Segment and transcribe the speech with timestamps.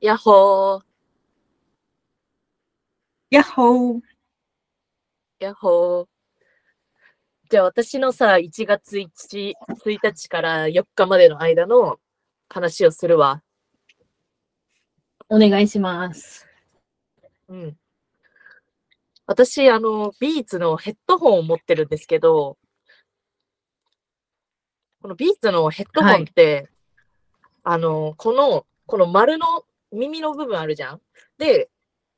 [0.00, 0.82] やっほー、
[3.28, 4.00] やっほー。
[5.40, 6.06] やっほー。
[7.50, 9.52] じゃあ私のさ、1月 1,
[9.84, 11.98] 1日から4日までの間の
[12.48, 13.42] 話をするわ。
[15.28, 16.48] お願いします。
[17.48, 17.76] うん。
[19.26, 22.56] 私、あの、ビーツのヘッドホンを持ってるんですけど、
[25.02, 26.70] このビーツのヘッドホンって、
[27.64, 29.46] あの、この、この丸の
[29.92, 31.00] 耳の部分あるじゃん？
[31.38, 31.70] で、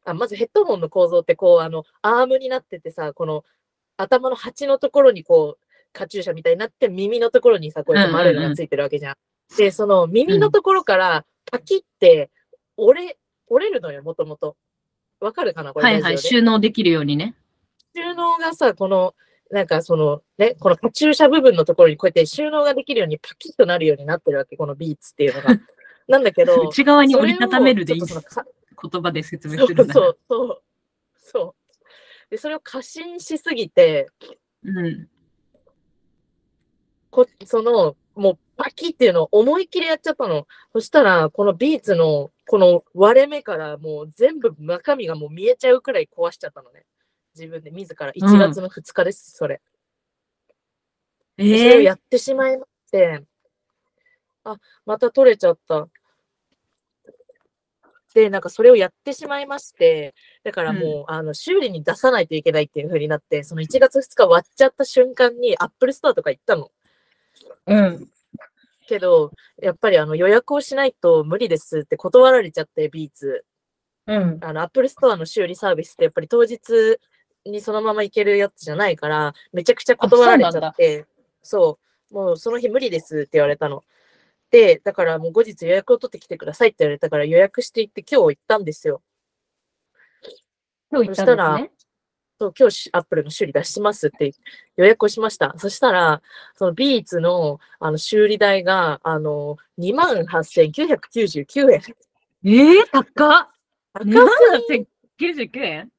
[0.05, 3.45] あまずヘッドホンの構造って、こう、あの、アームになっててさ、この
[3.97, 9.15] 頭の鉢のところにこう、カチューシャみたいになって、耳のところにさ、こうやって丸いのがついてるわけじゃん。
[9.57, 12.31] で、その耳のところからパキって
[12.77, 14.57] 折れ、折れるのよ、もともと。
[15.21, 17.37] わかるかなこれ、はいはい、収納できるようにね。
[17.95, 19.15] 収納がさ、この、
[19.51, 25.51] なんかそのね、このカチューシャ部分のところにこうやって収納ができるようにパキッとなるようになってるわけ、このビーツっていうのが。
[26.09, 30.63] なんだけど、 内側に折りたためるでいい言葉で説明そするそうそう。
[31.17, 32.31] そう。
[32.31, 34.09] で、それを過信しすぎて、
[34.65, 35.09] うん。
[37.11, 40.47] こその、もうパキっていうのを思いっきりやっちゃったの。
[40.73, 46.85] そしたら、このビーツのこの割れ目からもう全部中身がもう見えちゃうくらい壊しちゃったのね。
[47.35, 48.13] 自分で自ら。
[48.13, 49.61] 1月の2日です、それ。
[51.39, 53.23] それをえやってしまいまして、
[54.45, 55.89] あ、また取れちゃった。
[58.15, 66.71] で、なんかそれをやってしまいまして、だからもう、あの修理に出さないといけないっていう風になって、その1月2日割っちゃった瞬間にアップルストアとか行ったの。
[67.67, 68.09] うん。
[68.87, 73.45] けど、やっぱりあの予約をしないと無理ですって断られちゃって、 Beats。
[74.07, 74.39] うん。
[74.43, 76.99] あの、アップルストアの修理サービスってやっぱり当日
[77.47, 81.07] にそのまま行けるやつじゃないから、めちゃくちゃ断られちゃって、
[81.43, 81.83] そう
[82.13, 83.83] もうその日無理ですって言われたの。
[84.53, 89.03] で、だからもう後日予約を取ってきてくださいって言われたから予約して行って今日行ったんですよ。
[90.93, 91.73] 今日行ったんですね。
[92.39, 94.35] そう、今日アップルの修理出しますって
[94.77, 95.55] 予約をしました。
[95.57, 96.21] そしたら、
[96.55, 101.81] そのビーツのあの修理代が、あの、28,999円。
[102.45, 103.09] ええ高っ
[103.95, 104.87] 高2す万
[105.19, 105.91] ぎ89円？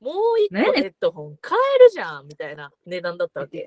[0.00, 3.66] もう一個ねヘッドホン買えるじゃんみたいな値段だったわけ。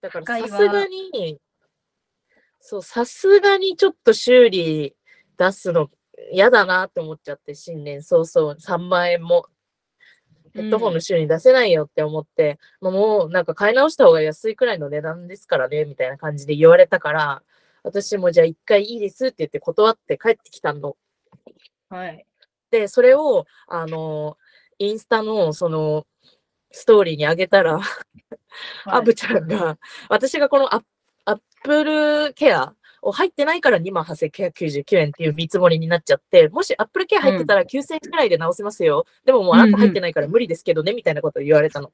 [0.00, 1.38] だからさすがに、
[2.66, 4.96] そう、さすがにちょっと修理
[5.36, 5.90] 出すの
[6.32, 9.44] 嫌だなって思っちゃって、新年早々3万円も
[10.54, 17.42] ヘッドホンの修理に出せないよって思って、まあもうなんか買い直した方が安いくらいの値段ですからね、みたいな感じで言われたから、
[17.82, 20.96] 私もじゃあ一回いいですって言って断って帰ってきたの。
[21.90, 22.24] はい。
[22.70, 24.38] で、それを、あの、
[24.78, 26.06] インスタの、その、
[26.70, 27.78] ストーリーに上げたら、
[28.86, 30.84] アブちゃんが、私がこのアッアッ
[31.64, 39.06] プルケアを入ってないから2万8999円っていう見積もりになっちゃって、もしアップルケア入ってたら9000円くらいで直せますよ。
[39.24, 41.90] でももうあなた入ってないから無理ですけどね、みたいなことを言われたの。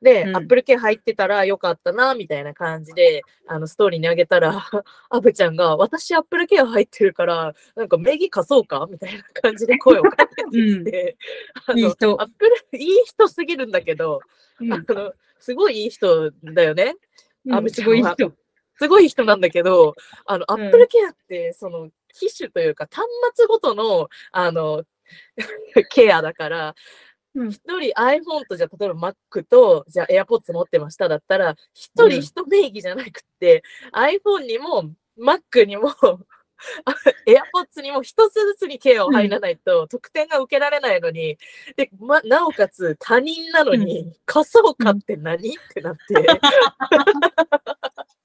[0.00, 4.52] で、うんアップルケア入ってたらよかったな、みたいな感じで、あの、ストーリーに上げたら、
[5.10, 8.86] アブちゃんが、私アップルケア入ってるから、なんか名義貸そうか？
[8.90, 11.16] みたいな感じで声をかけてきて、
[11.76, 14.20] いい人アップル、いい人すぎるんだけど、
[14.60, 16.94] うんあの、すごいいい人だよね。
[17.50, 18.32] あうんすごい人。
[18.78, 19.94] すごい人なんだけど、
[20.26, 20.60] あの、アうん。
[20.60, 24.84] ップルケアって、その、機種というか、端末ごとの、あの、
[25.90, 26.74] ケアだから、
[27.34, 27.50] うん。
[27.50, 32.12] 一人 iPhone と、じゃあ、例えば Mac と、じゃあ AirPods 持ってましただったら、一人うん。
[32.22, 33.62] 一名義じゃなくて、
[33.92, 35.90] iPhone にも、Mac にも、
[36.84, 36.94] あ
[37.26, 41.38] AirPods にも一つずつにケアを入らないと得点が受けられないのに、
[41.76, 45.56] で、ま、なおかつ他人なのに、仮想化って何？
[45.56, 46.14] ってなって、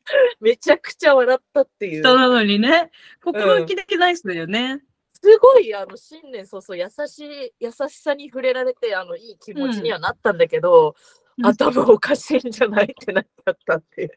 [0.40, 2.02] めちゃくちゃ笑ったっていう。
[2.02, 2.92] 人なのにね。
[3.24, 4.82] 心意気的な人だよね。
[5.14, 10.94] すごい、あの、新年早々、優しい、優しさに触れられて、あの、いい気持ちにはなったんだけど、うん
[11.42, 14.12] 頭おかしいんじゃないってなっちゃったっていう。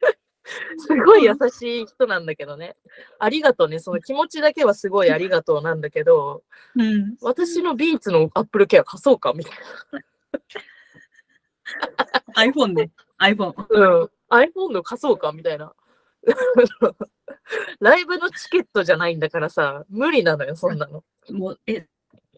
[0.78, 2.76] すごい優しい人なんだけどね。
[3.18, 3.78] ありがとうね。
[3.78, 6.42] その気持ちだけはすごいありがとうなんだけど、
[6.74, 7.16] うん。
[7.22, 9.58] 私のビーツのアップルケア貸そうかみたい
[12.50, 12.90] iPhone ね。
[13.20, 13.54] iPhone。
[13.56, 13.88] な。
[13.88, 14.10] うん。
[14.36, 15.74] iPhone の貸そうかみたいな。
[17.80, 20.98] ライブのチケットじゃないんだからさ、無理なのよ、そんなの。
[20.98, 21.02] っ
[21.32, 21.86] もう、え、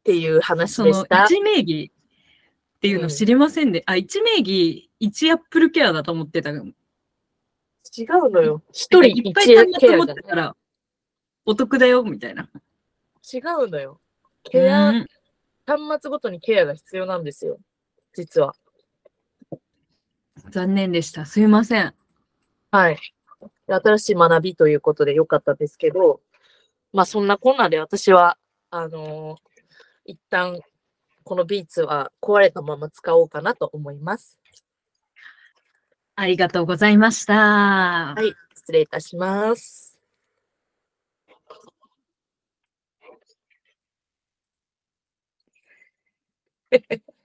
[0.03, 1.25] ていう話そのでした。
[1.25, 1.93] 一名義
[2.77, 6.65] っていうの知りませんで、あ、一名義、一アップルケアだと思ってたの。
[6.65, 8.63] 違うのよ。
[8.73, 10.07] 一人いっぱい一ケ端末持っ。
[10.07, 10.57] てたら、
[11.45, 12.51] お得だよ、みたいな。
[13.33, 14.01] 違うのよ。
[14.45, 15.07] ケア、うん
[15.67, 17.59] 端末ごとにケアが必要なんですよ。
[18.15, 18.55] 実は。
[20.51, 21.27] 残念でした。
[21.27, 21.95] すいません。
[22.71, 22.99] はい。
[23.67, 26.21] 新しい学びということでよかったですけど、
[26.93, 28.39] まあそんなこんなで私は、
[28.71, 30.61] あのー、一旦
[31.25, 34.39] このビーツは壊れたまま使おうかなと思います。
[36.15, 37.35] ありがとうございました。
[37.35, 40.01] はい、失礼いたします。